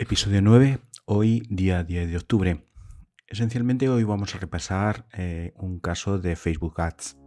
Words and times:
Episodio 0.00 0.40
9, 0.40 0.78
hoy 1.06 1.42
día 1.50 1.82
10 1.82 2.08
de 2.08 2.16
octubre. 2.16 2.64
Esencialmente 3.26 3.88
hoy 3.88 4.04
vamos 4.04 4.32
a 4.32 4.38
repasar 4.38 5.08
eh, 5.12 5.52
un 5.56 5.80
caso 5.80 6.20
de 6.20 6.36
Facebook 6.36 6.80
Ads. 6.80 7.18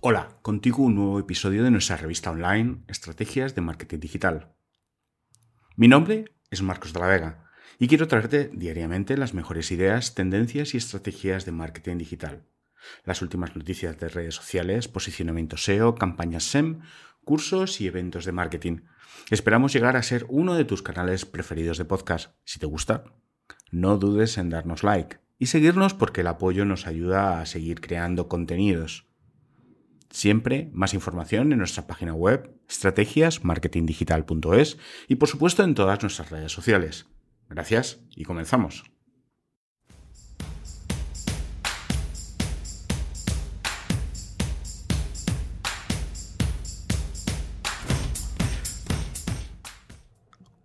Hola, 0.00 0.38
contigo 0.40 0.84
un 0.84 0.94
nuevo 0.94 1.20
episodio 1.20 1.62
de 1.64 1.70
nuestra 1.70 1.98
revista 1.98 2.30
online 2.30 2.82
Estrategias 2.88 3.54
de 3.54 3.60
Marketing 3.60 3.98
Digital. 3.98 4.54
Mi 5.76 5.86
nombre 5.86 6.37
es 6.50 6.62
Marcos 6.62 6.92
de 6.92 7.00
la 7.00 7.06
Vega 7.06 7.44
y 7.78 7.88
quiero 7.88 8.08
traerte 8.08 8.50
diariamente 8.52 9.16
las 9.16 9.34
mejores 9.34 9.70
ideas, 9.70 10.14
tendencias 10.14 10.74
y 10.74 10.78
estrategias 10.78 11.44
de 11.44 11.52
marketing 11.52 11.98
digital. 11.98 12.44
Las 13.04 13.22
últimas 13.22 13.54
noticias 13.54 13.98
de 13.98 14.08
redes 14.08 14.34
sociales, 14.34 14.88
posicionamiento 14.88 15.56
SEO, 15.56 15.94
campañas 15.94 16.44
SEM, 16.44 16.80
cursos 17.24 17.80
y 17.80 17.86
eventos 17.86 18.24
de 18.24 18.32
marketing. 18.32 18.80
Esperamos 19.30 19.72
llegar 19.72 19.96
a 19.96 20.02
ser 20.02 20.26
uno 20.28 20.54
de 20.54 20.64
tus 20.64 20.82
canales 20.82 21.26
preferidos 21.26 21.78
de 21.78 21.84
podcast. 21.84 22.34
Si 22.44 22.58
te 22.58 22.66
gusta, 22.66 23.04
no 23.70 23.98
dudes 23.98 24.38
en 24.38 24.50
darnos 24.50 24.82
like 24.82 25.18
y 25.38 25.46
seguirnos 25.46 25.94
porque 25.94 26.22
el 26.22 26.26
apoyo 26.28 26.64
nos 26.64 26.86
ayuda 26.86 27.40
a 27.40 27.46
seguir 27.46 27.80
creando 27.80 28.28
contenidos. 28.28 29.07
Siempre 30.10 30.70
más 30.72 30.94
información 30.94 31.52
en 31.52 31.58
nuestra 31.58 31.86
página 31.86 32.14
web 32.14 32.50
estrategiasmarketingdigital.es 32.68 34.78
y 35.06 35.16
por 35.16 35.28
supuesto 35.28 35.64
en 35.64 35.74
todas 35.74 36.00
nuestras 36.02 36.30
redes 36.30 36.50
sociales. 36.50 37.04
Gracias 37.50 38.00
y 38.16 38.24
comenzamos. 38.24 38.84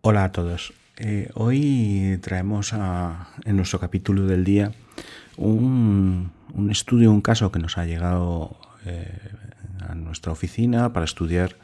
Hola 0.05 0.25
a 0.25 0.31
todos. 0.31 0.73
Eh, 0.97 1.29
hoy 1.33 2.19
traemos 2.21 2.73
en 2.73 3.55
nuestro 3.55 3.79
capítulo 3.79 4.25
del 4.25 4.43
día 4.43 4.73
un, 5.37 6.31
un, 6.53 6.71
estudio, 6.71 7.11
un 7.11 7.21
caso 7.21 7.51
que 7.51 7.59
nos 7.59 7.77
ha 7.77 7.85
llegado 7.85 8.57
eh, 8.85 9.17
a 9.87 9.95
nuestra 9.95 10.31
oficina 10.31 10.93
para 10.93 11.05
estudiar 11.05 11.55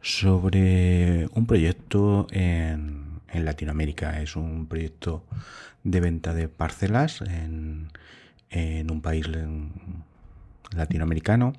sobre 0.00 1.28
un 1.34 1.46
proyecto 1.46 2.26
en, 2.30 3.20
en, 3.28 3.44
Latinoamérica. 3.44 4.20
Es 4.20 4.36
un 4.36 4.66
proyecto 4.66 5.24
de 5.84 6.00
venta 6.00 6.34
de 6.34 6.48
parcelas 6.48 7.20
en, 7.22 7.88
en 8.50 8.90
un 8.90 9.00
país 9.00 9.26
latinoamericano. 10.74 11.52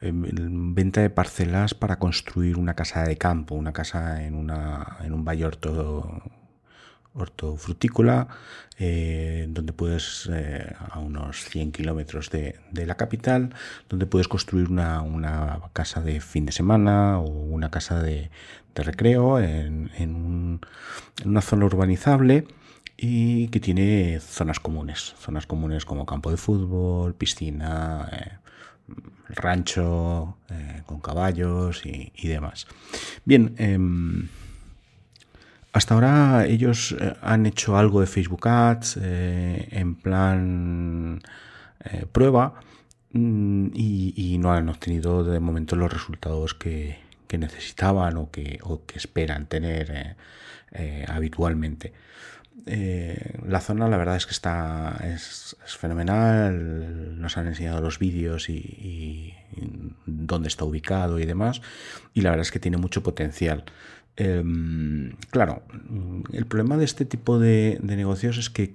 Venta 0.00 1.00
de 1.00 1.10
parcelas 1.10 1.74
para 1.74 1.98
construir 1.98 2.58
una 2.58 2.74
casa 2.74 3.04
de 3.04 3.16
campo, 3.16 3.54
una 3.54 3.72
casa 3.72 4.24
en, 4.24 4.34
una, 4.34 4.98
en 5.02 5.12
un 5.12 5.24
valle 5.24 5.46
hortofrutícola, 7.16 8.28
eh, 8.78 9.46
donde 9.48 9.72
puedes, 9.72 10.28
eh, 10.32 10.74
a 10.90 10.98
unos 10.98 11.44
100 11.44 11.72
kilómetros 11.72 12.30
de, 12.30 12.56
la 12.72 12.96
capital, 12.96 13.54
donde 13.88 14.06
puedes 14.06 14.28
construir 14.28 14.68
una, 14.68 15.60
casa 15.72 16.00
de 16.00 16.20
fin 16.20 16.46
de 16.46 16.52
semana 16.52 17.18
o 17.18 17.26
una 17.26 17.70
casa 17.70 18.02
de, 18.02 18.30
recreo 18.74 19.40
en, 19.40 20.60
una 21.24 21.40
zona 21.40 21.64
urbanizable 21.64 22.46
y 22.98 23.48
que 23.48 23.58
tiene 23.58 24.20
zonas 24.20 24.60
comunes, 24.60 25.14
zonas 25.18 25.46
comunes 25.46 25.86
como 25.86 26.04
campo 26.04 26.30
de 26.30 26.36
fútbol, 26.36 27.14
piscina, 27.14 28.06
eh, 28.12 28.32
rancho 29.28 30.36
con 30.84 31.00
caballos 31.00 31.84
y, 31.86 32.28
demás. 32.28 32.66
Bien, 33.24 33.54
em, 33.56 34.28
hasta 35.76 35.92
ahora 35.92 36.46
ellos 36.46 36.96
eh, 36.98 37.14
han 37.20 37.44
hecho 37.44 37.76
algo 37.76 38.00
de 38.00 38.06
Facebook 38.06 38.48
Ads 38.48 38.98
eh, 39.02 39.68
en 39.72 39.94
plan 39.94 41.20
eh, 41.84 42.06
prueba 42.10 42.54
mm, 43.12 43.68
y, 43.74 44.38
no 44.38 44.52
han 44.52 44.70
obtenido 44.70 45.22
de 45.22 45.38
momento 45.38 45.76
los 45.76 45.92
resultados 45.92 46.54
que, 46.54 47.04
necesitaban 47.38 48.16
o 48.16 48.30
que, 48.30 48.58
esperan 48.94 49.46
tener 49.46 50.16
habitualmente. 51.08 51.92
la 52.64 53.60
zona 53.60 53.88
la 53.88 53.98
verdad 53.98 54.16
es 54.16 54.24
que 54.24 54.32
está 54.32 54.98
es, 55.04 55.56
fenomenal 55.66 57.20
nos 57.20 57.36
han 57.36 57.48
enseñado 57.48 57.82
los 57.82 57.98
vídeos 57.98 58.48
y, 58.48 59.34
dónde 60.06 60.48
está 60.48 60.64
ubicado 60.64 61.18
y 61.18 61.26
demás 61.26 61.62
y 62.14 62.22
la 62.22 62.30
verdad 62.30 62.42
es 62.42 62.50
que 62.50 62.60
tiene 62.60 62.76
mucho 62.76 63.02
potencial 63.02 63.64
Em, 64.16 65.14
claro, 65.30 65.62
el 66.32 66.46
problema 66.46 66.78
de 66.78 66.86
este 66.86 67.04
tipo 67.04 67.38
de, 67.38 67.78
negocios 67.82 68.38
es 68.38 68.48
que 68.48 68.74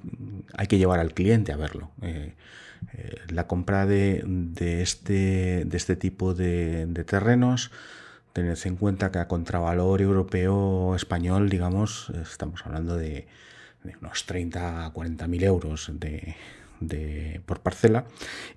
hay 0.55 0.67
que 0.67 0.77
llevar 0.77 0.99
al 0.99 1.13
cliente 1.13 1.51
a 1.51 1.57
verlo. 1.57 1.91
Eh, 2.03 2.35
eh, 2.93 3.15
la 3.29 3.47
compra 3.47 3.87
de, 3.87 4.23
este, 4.81 5.65
de 5.65 5.77
este 5.77 5.95
tipo 5.95 6.35
de, 6.35 6.87
terrenos, 7.07 7.71
tened 8.33 8.57
en 8.65 8.75
cuenta 8.75 9.11
que 9.11 9.19
a 9.19 9.27
contravalor 9.27 10.01
europeo 10.01 10.95
español, 10.95 11.49
digamos, 11.49 12.11
estamos 12.21 12.63
hablando 12.65 12.95
de, 12.95 13.27
unos 13.99 14.25
30 14.27 14.85
a 14.85 14.93
40 14.93 15.27
mil 15.27 15.43
euros 15.43 15.91
de, 15.93 16.35
de, 16.81 17.41
por 17.45 17.61
parcela 17.61 18.05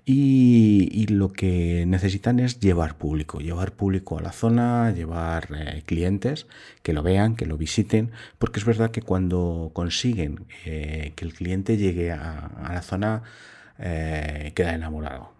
y, 0.05 1.05
lo 1.07 1.31
que 1.31 1.85
necesitan 1.87 2.39
es 2.39 2.59
llevar 2.59 2.97
público, 2.97 3.39
llevar 3.39 3.71
público 3.73 4.17
a 4.17 4.21
la 4.21 4.31
zona, 4.31 4.91
llevar 4.91 5.47
eh, 5.55 5.83
clientes 5.85 6.47
que 6.81 6.93
lo 6.93 7.03
vean, 7.03 7.35
que 7.35 7.45
lo 7.45 7.57
visiten, 7.57 8.11
porque 8.39 8.59
es 8.59 8.65
verdad 8.65 8.91
que 8.91 9.01
cuando 9.01 9.71
consiguen 9.73 10.45
eh, 10.65 11.13
que 11.15 11.25
el 11.25 11.33
cliente 11.33 11.77
llegue 11.77 12.11
a, 12.11 12.71
la 12.73 12.81
zona, 12.81 13.23
eh, 13.79 14.51
queda 14.55 14.73
enamorado. 14.73 15.34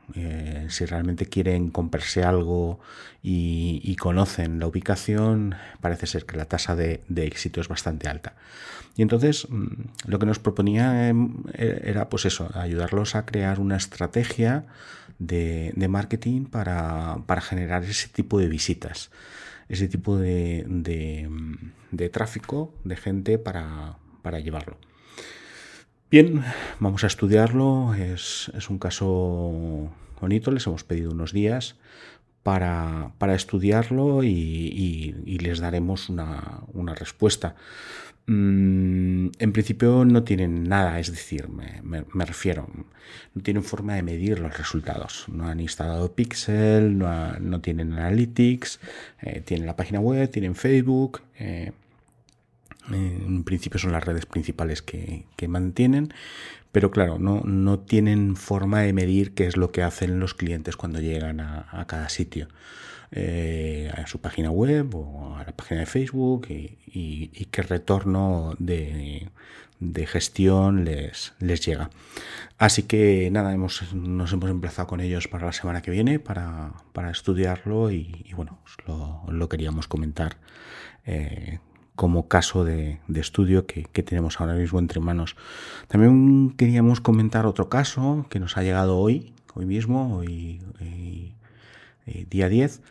Si 0.70 0.86
realmente 0.86 1.26
quieren 1.26 1.70
comprarse 1.70 2.24
algo 2.24 2.80
y, 3.24 3.96
conocen 3.98 4.60
la 4.60 4.68
ubicación, 4.68 5.56
parece 5.82 6.06
ser 6.08 6.26
que 6.26 6.38
la 6.38 6.46
tasa 6.46 6.76
de 6.76 7.02
éxito 7.10 7.62
es 7.62 7.68
bastante 7.68 8.08
alta. 8.08 8.36
Y 8.96 9.02
entonces 9.02 9.48
mm, 9.50 9.66
lo 10.08 10.20
que 10.20 10.26
nos 10.26 10.40
proponía 10.40 11.10
em, 11.10 11.44
e, 11.54 11.82
era 11.86 12.10
pues 12.10 12.26
eso, 12.26 12.50
ayudarlos 12.54 13.16
a 13.16 13.26
crear 13.26 13.60
una 13.60 13.78
estrategia 13.78 14.66
de, 15.20 15.74
marketing 15.90 16.46
para, 16.46 17.18
generar 17.42 17.84
ese 17.84 18.08
tipo 18.08 18.40
de 18.40 18.48
visitas, 18.48 19.12
ese 19.70 19.88
tipo 19.88 20.18
de, 20.18 20.66
de, 20.68 22.10
tráfico 22.10 22.74
de 22.84 22.96
gente 22.96 23.38
para, 23.38 23.98
llevarlo. 24.42 24.78
Bien, 26.12 26.44
vamos 26.80 27.04
a 27.04 27.08
estudiarlo. 27.08 27.94
Es, 27.96 28.50
un 28.70 28.78
caso 28.80 29.92
bonito, 30.22 30.52
les 30.52 30.66
hemos 30.68 30.84
pedido 30.84 31.12
unos 31.12 31.34
días 31.34 31.78
para, 32.44 33.12
estudiarlo 33.36 34.24
y, 34.24 35.40
les 35.42 35.60
daremos 35.60 36.10
una, 36.10 36.62
una 36.74 36.94
respuesta. 36.94 37.56
Mm, 38.28 39.30
en 39.38 39.54
principio 39.54 40.04
no 40.04 40.24
tienen 40.24 40.64
nada, 40.64 41.00
es 41.00 41.12
decir, 41.12 41.48
me, 41.48 42.26
refiero, 42.26 42.68
no 43.36 43.42
tienen 43.44 43.64
forma 43.64 43.96
de 43.96 44.04
medir 44.04 44.40
los 44.40 44.58
resultados. 44.58 45.26
No 45.28 45.48
han 45.48 45.60
instalado 45.60 46.14
Pixel, 46.14 46.98
no, 46.98 47.62
tienen 47.62 47.94
Analytics, 47.94 48.80
eh, 49.22 49.42
tienen 49.42 49.68
la 49.68 49.76
página 49.76 50.00
web, 50.00 50.30
tienen 50.30 50.56
Facebook. 50.56 51.22
Eh, 51.40 51.72
en 52.92 53.44
principio 53.44 53.80
son 53.80 53.92
las 53.92 54.04
redes 54.04 54.26
principales 54.26 54.82
que, 54.82 55.26
mantienen, 55.48 56.14
pero 56.72 56.92
claro, 56.92 57.20
no, 57.20 57.42
no, 57.46 57.80
tienen 57.80 58.36
forma 58.36 58.82
de 58.82 58.94
medir 58.94 59.34
qué 59.34 59.48
es 59.48 59.58
lo 59.58 59.72
que 59.72 59.84
hacen 59.84 60.20
los 60.20 60.34
clientes 60.34 60.76
cuando 60.76 61.00
llegan 61.00 61.40
a 61.40 61.86
cada 61.88 62.10
sitio. 62.10 62.48
Eh, 63.12 63.90
a 63.96 64.08
su 64.08 64.20
página 64.20 64.50
web 64.52 64.94
o 64.96 65.38
a 65.38 65.46
la 65.46 65.52
página 65.56 65.80
de 65.82 65.86
Facebook 65.86 66.48
y, 66.50 67.28
qué 67.50 67.62
retorno 67.62 68.56
de, 68.60 69.30
gestión 70.08 70.84
les, 70.84 71.34
les, 71.40 71.66
llega. 71.66 71.90
Así 72.58 72.84
que 72.84 73.30
nada, 73.32 73.54
hemos, 73.54 73.94
nos 73.94 74.34
hemos 74.34 74.50
emplazado 74.50 74.88
con 74.88 75.00
ellos 75.00 75.28
para 75.28 75.46
la 75.46 75.54
semana 75.54 75.82
que 75.82 75.92
viene 75.92 76.20
para, 76.20 76.74
estudiarlo 77.10 77.92
y, 77.92 78.34
bueno, 78.36 78.60
lo, 78.86 79.48
queríamos 79.48 79.88
comentar. 79.88 80.38
Eh, 81.06 81.60
como 81.96 82.28
caso 82.28 82.66
de, 82.66 83.00
estudio 83.16 83.66
que, 83.66 83.84
tenemos 84.04 84.40
ahora 84.40 84.54
mismo 84.54 84.80
entre 84.80 85.00
manos. 85.00 85.36
También 85.88 86.54
queríamos 86.58 87.02
comentar 87.02 87.46
otro 87.46 87.70
caso 87.70 88.26
que 88.30 88.40
nos 88.40 88.58
ha 88.58 88.64
llegado 88.64 88.98
hoy, 88.98 89.34
hoy 89.54 89.66
mismo, 89.66 90.18
hoy, 90.18 90.62
eh, 90.80 92.26
día 92.30 92.50
10, 92.50 92.82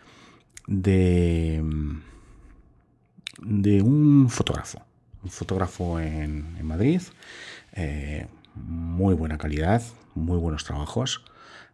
de, 0.66 1.62
un 3.82 4.28
fotógrafo. 4.30 4.82
fotógrafo 5.26 6.00
en, 6.00 6.64
Madrid, 6.64 7.02
eh, 7.74 8.26
muy 8.54 9.14
buena 9.14 9.36
calidad, 9.36 9.82
muy 10.14 10.38
buenos 10.38 10.64
trabajos. 10.64 11.24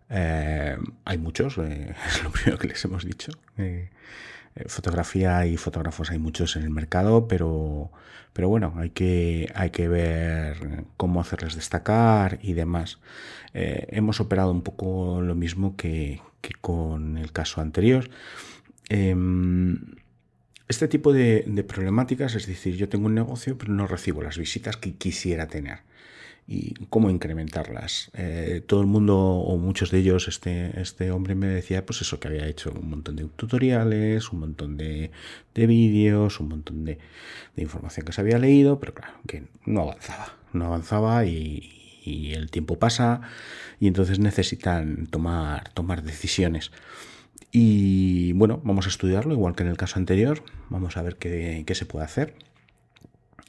Eh, 0.09 0.77
hay 1.05 1.19
muchos, 1.19 1.59
es 1.59 2.25
lo 2.25 2.31
primero 2.31 2.59
que 2.59 2.67
les 2.69 2.85
hemos 2.85 3.05
dicho. 3.05 3.31
Fotografía 4.67 5.47
y 5.47 5.57
fotógrafos 5.57 6.11
hay 6.11 6.19
muchos 6.19 6.57
en 6.57 6.63
el 6.63 6.71
mercado, 6.71 7.29
pero, 7.29 7.91
pero 8.33 8.49
bueno, 8.49 8.75
hay 8.77 8.91
que, 8.91 9.51
hay 9.55 9.71
que 9.71 9.89
ver 9.89 10.85
cómo 10.97 11.21
hacerles 11.21 11.55
destacar 11.55 12.39
y 12.43 12.55
demás. 12.55 12.99
hemos 13.53 14.21
operado 14.21 14.51
un 14.53 14.63
poco 14.63 15.21
lo 15.23 15.35
mismo 15.35 15.77
que, 15.77 16.21
que 16.41 16.53
con 16.61 17.19
el 17.19 17.33
caso 17.33 17.61
anterior. 17.61 18.11
Em, 18.89 19.79
este 20.69 20.89
tipo 20.89 21.13
de, 21.13 21.65
problemáticas, 21.67 22.35
es 22.35 22.47
decir, 22.47 22.77
yo 22.77 22.89
tengo 22.89 23.07
un 23.07 23.15
negocio 23.15 23.57
pero 23.59 23.73
no 23.73 23.87
recibo 23.87 24.23
las 24.23 24.39
visitas 24.39 24.77
que 24.77 24.95
quisiera 24.95 25.47
tener. 25.49 25.81
¿Y 26.53 26.75
cómo 26.87 27.11
incrementarlas? 27.11 28.11
Eh, 28.15 28.61
todo 28.67 28.81
el 28.81 28.89
mundo, 28.89 29.17
o 29.17 29.57
muchos 29.57 29.93
de 29.93 29.99
ellos, 29.99 30.27
este, 30.27 30.81
este 30.81 31.13
hombre 31.13 31.37
me 31.37 31.47
decía, 31.47 31.87
pues 31.87 32.01
eso, 32.01 32.19
que 32.19 32.27
había 32.27 32.49
hecho 32.49 32.73
un 32.73 32.91
montón 32.91 33.15
de 33.15 33.25
tutoriales, 33.25 34.33
un 34.33 34.41
montón 34.41 34.77
de, 34.77 35.13
vídeos, 35.55 36.41
un 36.41 36.49
montón 36.49 36.85
de, 36.85 36.99
información 37.57 38.05
que 38.05 38.13
se 38.13 38.21
había 38.21 38.39
leído, 38.39 38.81
pero 38.81 38.95
claro, 38.95 39.15
que 39.29 39.45
no 39.65 39.83
avanzaba. 39.83 40.35
No 40.53 40.67
avanzaba 40.67 41.25
y, 41.25 42.03
y 42.05 42.33
el 42.33 42.51
tiempo 42.51 42.81
pasa 42.81 43.21
y 43.79 43.87
entonces 43.87 44.19
necesitan 44.19 45.07
tomar, 45.07 45.69
tomar 45.73 46.03
decisiones. 46.03 46.73
Y 47.53 48.33
bueno, 48.33 48.61
vamos 48.65 48.87
a 48.87 48.89
estudiarlo, 48.89 49.35
igual 49.35 49.55
que 49.55 49.63
en 49.63 49.69
el 49.69 49.77
caso 49.77 49.99
anterior, 49.99 50.43
vamos 50.69 50.97
a 50.97 51.03
ver 51.03 51.17
qué, 51.17 51.65
se 51.75 51.87
puede 51.87 52.05
hacer. 52.05 52.35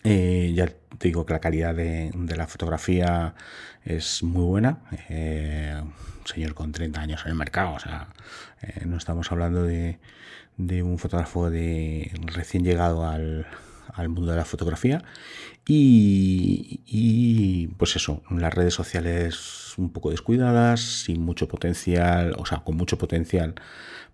Eh, 0.04 0.54
ya 0.56 0.68
te 0.68 1.08
digo 1.08 1.26
que 1.26 1.34
la 1.34 1.40
calidad 1.40 1.76
de, 1.76 2.12
la 2.36 2.48
fotografía 2.48 3.36
es 3.84 4.24
muy 4.24 4.44
buena. 4.44 4.80
Eh, 5.10 5.80
un 5.82 6.28
señor 6.28 6.54
con 6.54 6.72
30 6.72 7.02
años 7.02 7.22
en 7.26 7.32
el 7.32 7.38
mercado, 7.38 7.74
o 7.74 7.80
sea, 7.80 8.08
eh, 8.62 8.86
no 8.86 8.98
estamos 8.98 9.32
hablando 9.32 9.64
de, 9.64 10.00
de 10.58 10.84
un 10.84 11.00
fotógrafo 11.00 11.50
de 11.50 12.12
recién 12.26 12.64
llegado 12.64 13.08
al, 13.08 13.48
al 13.94 14.10
mundo 14.10 14.32
de 14.32 14.38
la 14.38 14.46
fotografía. 14.46 15.04
Y, 15.68 17.68
pues 17.78 17.96
eso, 17.96 18.24
las 18.30 18.54
redes 18.54 18.74
sociales 18.74 19.74
un 19.78 19.92
poco 19.92 20.12
descuidadas, 20.12 20.82
sin 20.82 21.22
mucho 21.22 21.48
potencial, 21.48 22.36
o 22.38 22.46
sea, 22.46 22.60
con 22.60 22.76
mucho 22.76 22.98
potencial 22.98 23.56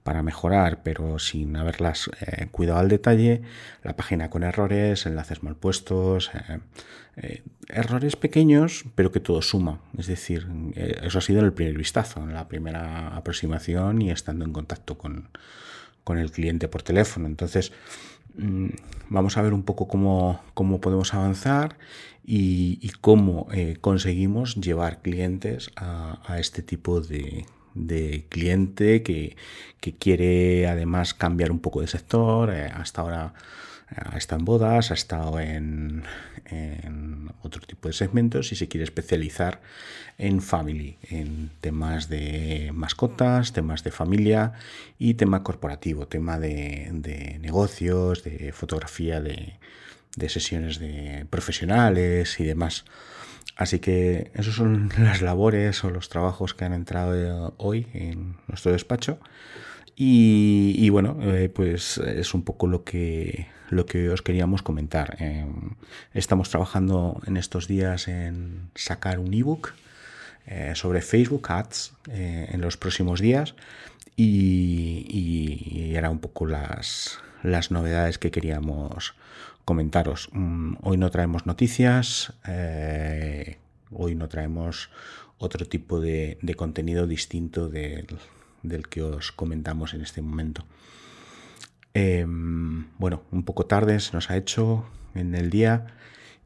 para 0.04 0.24
mejorar, 0.24 0.84
pero 0.84 1.20
sin 1.20 1.56
haberlas 1.58 2.10
eh, 2.22 2.48
cuidado 2.52 2.80
al 2.80 2.88
detalle, 2.88 3.42
la 3.84 3.96
página 3.96 4.30
con 4.30 4.44
errores, 4.44 5.06
enlaces 5.06 5.44
mal 5.44 5.56
puestos, 5.56 6.32
eh, 6.34 6.60
eh, 7.18 7.44
errores 7.68 8.16
pequeños, 8.16 8.86
pero 8.96 9.12
que 9.12 9.20
todo 9.20 9.42
suma. 9.42 9.82
Es 9.98 10.08
decir, 10.08 10.48
eso 10.76 11.18
ha 11.18 11.22
sido 11.22 11.42
el 11.42 11.54
primer 11.54 11.78
vistazo, 11.78 12.26
la 12.26 12.48
primera 12.48 13.16
aproximación 13.18 14.02
y 14.02 14.12
estando 14.12 14.46
en 14.46 14.54
contacto 14.54 14.98
con, 14.98 15.30
con 16.04 16.18
el 16.18 16.32
cliente 16.32 16.70
por 16.70 16.84
teléfono. 16.84 17.28
Entonces, 17.28 17.74
vamos 19.10 19.38
a 19.38 19.42
ver 19.42 19.54
un 19.54 19.64
poco 19.64 19.88
cómo, 19.88 20.42
podemos 20.82 21.14
avanzar 21.14 21.78
y, 22.26 22.92
cómo 23.02 23.48
eh, 23.52 23.78
conseguimos 23.80 24.56
llevar 24.56 25.02
clientes 25.02 25.72
a, 25.76 26.38
este 26.40 26.62
tipo 26.62 27.02
de, 27.02 27.46
cliente 28.30 29.04
que, 29.04 29.36
quiere 30.00 30.68
además 30.68 31.14
cambiar 31.14 31.52
un 31.52 31.60
poco 31.60 31.82
de 31.82 31.88
sector. 31.88 32.54
Eh, 32.54 32.70
hasta 32.74 33.02
ahora 33.02 33.34
ha 33.96 34.18
estado 34.18 34.40
en 34.40 34.46
bodas, 34.46 34.92
ha 34.92 34.94
estado 34.94 35.40
en, 35.40 36.04
otro 37.42 37.62
tipo 37.62 37.88
de 37.88 37.94
segmentos 37.94 38.52
y 38.52 38.56
se 38.56 38.68
quiere 38.68 38.84
especializar 38.84 39.62
en 40.18 40.42
family, 40.42 40.98
en 41.04 41.52
temas 41.62 42.10
de 42.10 42.72
mascotas, 42.74 43.54
temas 43.54 43.84
de 43.84 43.92
familia 43.92 44.54
y 45.00 45.14
tema 45.14 45.44
corporativo, 45.44 46.08
tema 46.08 46.40
de, 46.40 47.38
negocios, 47.42 48.24
de 48.24 48.52
fotografía, 48.52 49.22
de, 49.22 49.58
sesiones 50.30 50.80
de 50.80 51.26
profesionales 51.30 52.40
y 52.40 52.44
demás. 52.44 52.86
Así 53.56 53.80
que 53.80 54.32
esos 54.34 54.56
son 54.56 54.92
las 55.00 55.22
labores 55.22 55.84
o 55.84 55.90
los 55.90 56.10
trabajos 56.10 56.54
que 56.54 56.66
han 56.66 56.74
entrado 56.74 57.54
hoy 57.58 57.88
en 57.94 58.36
nuestro 58.48 58.72
despacho. 58.74 59.20
Y, 60.00 60.90
bueno, 60.90 61.18
eh, 61.24 61.50
pues 61.50 61.98
es 61.98 62.36
un 62.36 62.44
poco 62.44 62.68
lo 62.68 62.84
que, 62.84 63.48
lo 63.72 63.88
que 63.88 64.10
os 64.10 64.22
queríamos 64.22 64.62
comentar. 64.62 65.18
Em, 65.20 65.72
estamos 66.14 66.52
trabajando 66.52 67.20
en 67.26 67.36
estos 67.36 67.68
días 67.68 68.08
en 68.08 68.70
sacar 68.76 69.18
un 69.18 69.34
ebook 69.34 69.74
eh, 70.46 70.74
sobre 70.76 71.02
Facebook 71.02 71.52
Ads 71.52 71.94
eh, 72.12 72.48
en 72.52 72.62
los 72.62 72.78
próximos 72.78 73.22
días 73.22 73.56
y, 74.16 75.08
y, 75.10 75.96
era 75.96 76.12
un 76.12 76.20
poco 76.20 76.46
las, 76.46 77.18
las 77.42 77.72
novedades 77.72 78.20
que 78.20 78.30
queríamos 78.30 79.16
comentaros. 79.66 80.30
Mm, 80.32 80.76
hoy 80.84 80.98
no 80.98 81.10
traemos 81.10 81.48
noticias, 81.48 82.34
hoy 83.92 84.14
no 84.14 84.28
traemos 84.30 84.92
otro 85.40 85.66
tipo 85.66 86.00
de, 86.00 86.38
de 86.44 86.54
contenido 86.54 87.08
distinto 87.08 87.68
del 87.68 88.06
del 88.64 88.88
que 88.88 89.02
os 89.02 89.32
comentamos 89.32 89.94
en 89.94 90.02
este 90.02 90.22
momento. 90.22 90.66
Em, 91.94 92.88
bueno, 92.98 93.24
un 93.32 93.44
poco 93.44 93.66
tarde 93.66 94.00
se 94.00 94.14
nos 94.14 94.30
ha 94.30 94.38
hecho 94.38 94.86
en 95.16 95.34
el 95.36 95.50
día 95.50 95.88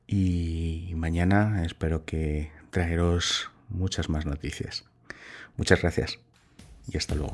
y 0.07 0.93
mañana 0.95 1.63
espero 1.65 2.05
que 2.05 2.51
traeros 2.69 3.49
muchas 3.69 4.09
más 4.09 4.25
noticias. 4.25 4.85
Muchas 5.57 5.81
gracias 5.81 6.19
y 6.87 6.97
hasta 6.97 7.15
luego. 7.15 7.33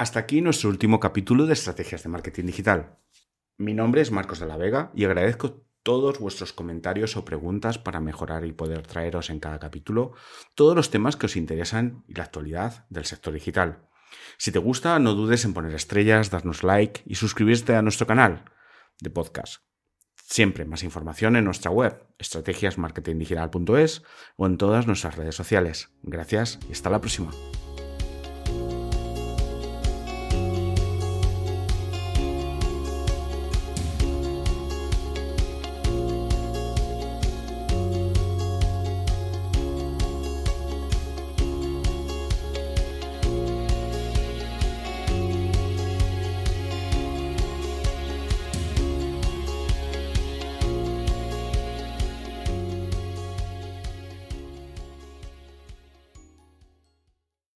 Hasta 0.00 0.18
aquí 0.18 0.40
nuestro 0.40 0.70
último 0.70 0.98
capítulo 0.98 1.44
de 1.44 1.52
Estrategias 1.52 2.02
de 2.02 2.08
Marketing 2.08 2.44
Digital. 2.46 2.96
Mi 3.58 3.74
nombre 3.74 4.00
es 4.00 4.10
Marcos 4.10 4.40
de 4.40 4.46
la 4.46 4.56
Vega 4.56 4.90
y 4.94 5.04
agradezco 5.04 5.66
todos 5.82 6.18
vuestros 6.18 6.54
comentarios 6.54 7.18
o 7.18 7.26
preguntas 7.26 7.76
para 7.76 8.00
mejorar 8.00 8.46
y 8.46 8.52
poder 8.52 8.86
traeros 8.86 9.28
en 9.28 9.40
cada 9.40 9.58
capítulo 9.58 10.12
todos 10.54 10.74
los 10.74 10.88
temas 10.88 11.16
que 11.16 11.26
os 11.26 11.36
interesan 11.36 12.02
y 12.08 12.14
la 12.14 12.24
actualidad 12.24 12.86
del 12.88 13.04
sector 13.04 13.34
digital. 13.34 13.90
Si 14.38 14.50
te 14.50 14.58
gusta, 14.58 14.98
no 15.00 15.12
dudes 15.12 15.44
en 15.44 15.52
poner 15.52 15.74
estrellas, 15.74 16.30
darnos 16.30 16.62
like 16.62 17.02
y 17.04 17.16
suscribirte 17.16 17.76
a 17.76 17.82
nuestro 17.82 18.06
canal 18.06 18.46
de 19.02 19.10
podcast. 19.10 19.56
Siempre 20.16 20.64
más 20.64 20.82
información 20.82 21.36
en 21.36 21.44
nuestra 21.44 21.70
web, 21.72 22.06
estrategiasmarketingdigital.es 22.16 24.02
o 24.36 24.46
en 24.46 24.56
todas 24.56 24.86
nuestras 24.86 25.16
redes 25.16 25.34
sociales. 25.34 25.90
Gracias 26.02 26.58
y 26.70 26.72
hasta 26.72 26.88
la 26.88 27.02
próxima. 27.02 27.32